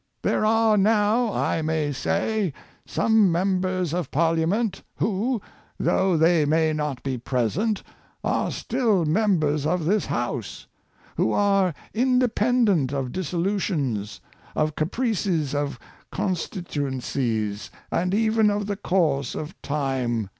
[0.23, 2.53] There are now, I may say,
[2.87, 5.39] some members of Parliament who,
[5.79, 7.83] though they may not be present,
[8.23, 10.65] are still members of this House—
[11.17, 14.21] who are in dependent of dissolutions,
[14.55, 15.77] of the caprices of
[16.11, 20.29] constituen cies, and even of the course of time.